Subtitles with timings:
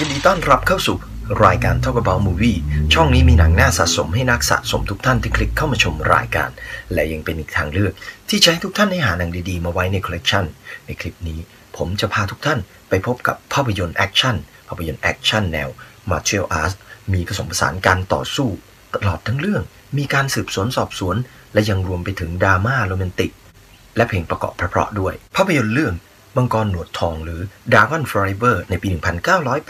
[0.00, 0.96] ยินดีต้อนรับเข้าสู่
[1.44, 2.58] รายการ Talk About Movie
[2.92, 6.50] ช่องนี้มีหนังน่าสะสมให้นักสะสมทุกท่านที่คลิกเข้ามาชมรายการ
[6.92, 7.92] และยังเป็นอีกทางเลือก
[8.28, 10.44] ที่จะให้ทุกท่านได้หาหนังดีๆ มาไว้ในคอลเลกชัน
[10.86, 11.38] ในคลิปนี้
[11.76, 12.58] ผมจะพาทุกท่าน
[12.88, 14.36] ไปพบกับภาพยนตร์แอคชั่น
[14.68, 15.68] ภาพยนตร์แอคชั่นแนว
[16.10, 16.74] Martial Arts
[17.12, 18.48] มีผสมผสานการต่อสู้
[18.94, 19.62] ตลอดทั้งเรื่อง
[19.98, 21.16] มีการสืบสวนสอบสวน
[21.52, 23.32] และยังรวมไปถึงดราม่าโรแมนติก
[23.96, 25.94] และเพลงประกอบเพราะๆด้วย ภาพยนตร์เรื่อง
[26.36, 27.40] มังกรหนวดทองหรือ
[27.72, 28.88] Dragon Forever ในปี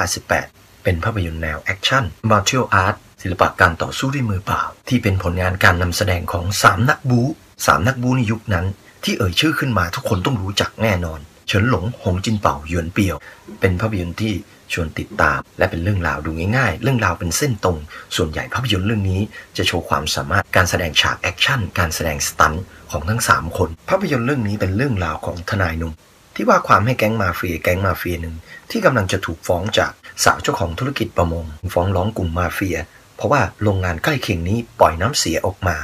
[0.00, 7.26] 1988 เป็นภาพยนตร์แนวแอคชั่น Martial Art ศิลปะการต่อสู้ด้วยมือเปล่า ที่เป็นผลงานการนำแสดงของ 3 นักบู๊
[7.56, 8.66] 3นักบู๊ในยุคนั้น
[9.04, 13.16] ที่เอ่ยชื่อขึ้นมาทุกคนต้องรู้จักแน่นอน เฉินหลง หงจินเป่าหยวนเปียว
[13.60, 14.32] เป็นภาพยนตร์ที่
[14.72, 17.78] ชวนติดตาม และเป็นเรื่องราวดูง่ายๆ เรื่องราวเป็นเส้นตรง
[18.16, 19.20] ส่วนใหญ่ภาพยนตร์เรื่องนี้
[19.56, 22.54] จะโชว์ความสามารถการแสดงฉากแอคชั่น การแสดง stunt
[22.90, 25.92] ของทั้ง 3 คน ภาพยนตร์เรื่องนี้เป็นเรื่องราวของทนายหนุ่ม
[26.40, 28.34] ที่ว่าความให้แก๊งมาเฟียแก๊งมาเฟียหนึ่ง
[28.70, 29.92] ที่กำลังจะถูกฟ้องจาก
[30.24, 32.76] สาวเจ้าของธุรกิจประมง ฟ้องร้องกลุ่มมาเฟีย
[33.16, 35.76] เพราะว่าโรงงานใกล้เคียงนี้ปล่อยน้ำเสียออกมา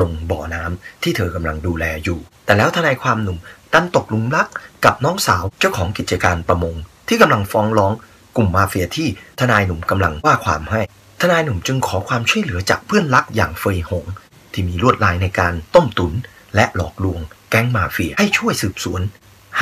[0.00, 3.38] ลงบ่อน้ำที่เธอกำลังดูแลอยู่ แต่แล้วทนายความหนุ่ม
[3.72, 4.48] ดันตกหลุมรัก
[4.84, 6.74] กับน้องสาวเจ้าของกิจการประมง
[7.08, 7.92] ที่กำลังฟ้องร้อง
[8.36, 9.08] กลุ่มมาเฟียที่
[9.40, 10.80] ทนายหนุ่มกำลังว่าความให้
[11.20, 14.04] ทนายหนุ่มจึงขอความช่วยเหลือจากเพื่อนรักอย่างเฟยหง
[14.52, 16.12] ที่มีลวดลายในการต้มตุน
[16.54, 19.02] และหลอกลวงแก๊งมาเฟียให้ช่วยสืบสวน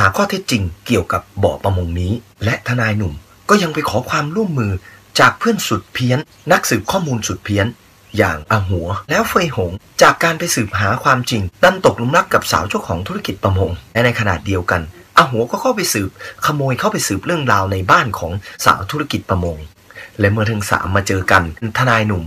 [0.02, 2.12] หาข้อเท็จจริงเกี่ยวกับบ่อประมงนี้
[2.44, 3.12] และทนายหนุ่ม
[3.48, 4.72] ก็ยังไปขอความร่วมมือ
[5.18, 6.18] จากเพื่อนสุดเพี้ยน
[6.52, 7.66] นักสืบข้อมูลสุดเพี้ยน
[8.16, 14.80] อย่างอาหัว แล้วเฟยหง จากการไปสืบหาความจริง ดันตกลุมรักกับสาวเจ้าของธุรกิจประมงและในขณะเดียวกัน
[15.18, 16.10] อาหัวก็เข้าไปสืบ
[16.46, 18.32] ขโมยเข้าไปสืบเรื่องราวในบ้านของ
[18.64, 19.56] สาวธุรกิจประมง
[20.20, 21.42] และเมื่อทั้งสามมาเจอกัน
[21.78, 22.24] ทนายหนุ่ม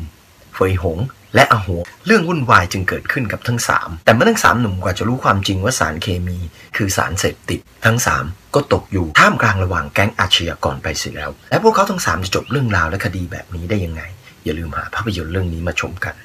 [0.54, 0.98] เฟยหง
[1.36, 6.38] และอาหัวเรื่องวุ่นวายจึงเกิดขึ้นกับทั้งสามแต่เมื่อทั้งสามหนุ่มกว่าจะรู้ความจริงว่าสารเคมี
[6.76, 8.26] คือสารเสพติด ทั้งสาม
[8.56, 14.02] ก็ตกอยู่ท่ามกลางระหว่างแก๊งอาชญากรไปเสียแล้ว และพวกเขาทั้งสามจะจบเรื่องราวและคดีแบบนี้ได้ยังไง
[14.44, 16.16] อย่าลืมหาภาพยนตร์เรื่องนี้มาชมกัน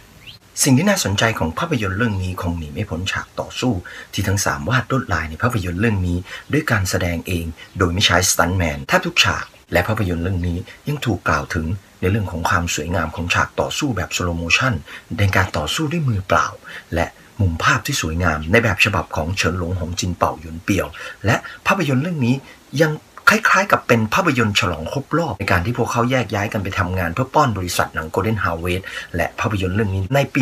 [0.64, 3.72] สิ่งที่น่าสนใจของภาพยนตร์เรื่องนี้คงหนีไม่พ้นฉากต่อสู้
[4.12, 6.18] ที่ทั้งสามวาดลวดลายในภาพยนตร์เรื่องนี้
[6.52, 7.46] ด้วยการแสดงเอง
[7.78, 10.58] โดยไม่ใช้สตันแมนแทบทุกฉาก และภาพยนตร์เรื่องนี้
[10.88, 11.66] ยังถูกกล่าวถึง
[12.00, 14.74] ในเรื่องของความสวยงามของฉากต่อสู้แบบ slow motion
[15.18, 16.46] ในการต่อสู้ด้วยมือเปล่า
[16.94, 17.06] และ
[17.40, 20.86] มุมภาพที่สวยงามในแบบฉบับของเฉินหลงหงจินเป่าหยวนเปียว
[21.26, 21.36] และ
[21.66, 22.34] ภาพยนตร์เรื่องนี้
[22.80, 22.92] ยัง
[23.28, 28.84] คล้ายๆ กับเป็นภาพยนตร์ฉลองครบรอบในการที่พวกเขาแยกย้ายกันไปทำงานเพื่อป้อนบริษัทหนัง Golden Harvest
[29.16, 30.40] และภาพยนตร์เรื่องนี้ในปี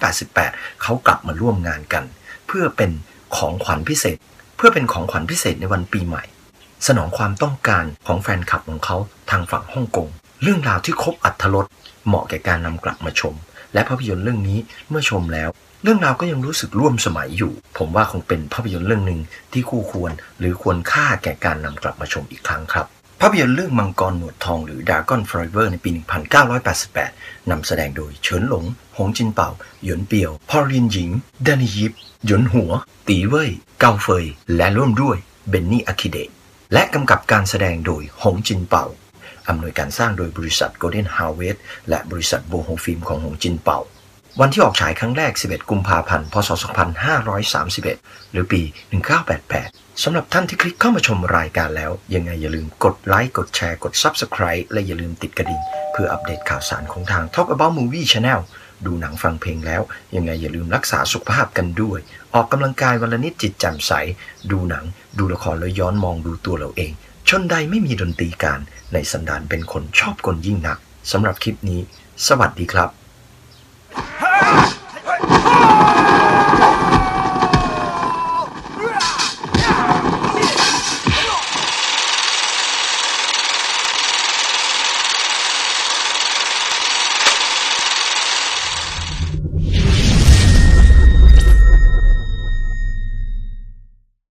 [0.00, 2.04] 1988 เขากลับมาร่วมงานกัน
[2.46, 2.90] เพื่อเป็น
[3.36, 4.16] ของขวัญพิเศษ
[4.56, 6.24] เพื่อเป็นของขวัญพิเศษในวันปีใหม่
[6.86, 8.96] สนองความต้องการของแฟนคลับของเขา
[9.30, 10.08] ทางฝั่งฮ่องกง
[10.42, 11.66] เรื่องราวที่ครบอัธรส
[12.06, 13.34] เหมาะแก่การนำกลับมาชม
[13.74, 14.58] และภาพยนตร์เรื่องนี้
[14.88, 15.48] เมื่อชมแล้ว
[15.82, 19.20] เรื่องราวก็ยังรู้สึกร่วมสมัยอยู่ ผมว่าคงเป็นภาพยนตร์เรื่องหนึ่ง
[19.52, 22.86] ที่คู่ควรหรือควรค่าแก่การนำกลับมาชมอีกครั้งครับ
[23.20, 25.90] ภาพยนตร์เรื่องมังกรหนวดทองหรือ Dragon Forever ในปี
[26.70, 28.64] 1988 นำแสดงโดยเฉินหลง
[28.96, 29.50] หงจินเป่า
[29.84, 31.10] หยวนเปียว พอลินหญิง
[31.46, 31.92] ดานิยิป
[32.26, 32.70] หยวนหัว
[33.08, 34.24] ตีเว่ย เกาเฟย
[34.56, 35.16] และร่วมด้วย
[35.48, 36.28] เบนนี่อาคิเดะ
[36.72, 38.86] และกำกับการแสดงโดยหงจินเป่า
[39.48, 41.58] อำนวยการสร้างโดยบริษัท Golden Harvest
[41.88, 43.80] และบริษัทโบโฮฟิล์มของหงจินเป่า
[44.40, 46.50] วันที่ออกฉายครั้งแรก 11 กุมภาพันธ์ พศ
[47.20, 48.62] 2531 หรือปี
[49.32, 55.60] 1988 สำหรับท่านที่คลิกเข้ามาชมรายการแล้ว ยังไงอย่าลืมกดไลค์ กดแชร์ กด Subscribe และอย่าลืมติดกระดิ่ง
[55.92, 58.40] เพื่ออัปเดตข่าวสารของทาง Talk About Movie Channel
[58.86, 59.82] ดูหนังฟังเพลงแล้ว
[60.14, 61.98] ยังไงอย่าลืมรักษาสุขภาพกันด้วย
[62.34, 63.92] ออกกำลังกายวันละนิดจิตแจ่มใส
[64.50, 64.84] ดูหนัง
[65.18, 66.92] ดูละครแล้วย้อนมองดูตัวเราเอง
[67.28, 68.60] ชนใดไม่มีดนตรีการ
[68.92, 70.78] ในสันดานเป็นคนชอบกลยิ่งนัก
[71.10, 71.80] สำหรับคลิปนี้
[72.26, 73.03] สวัสดีครับ